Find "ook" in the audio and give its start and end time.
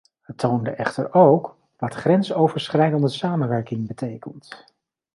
1.13-1.57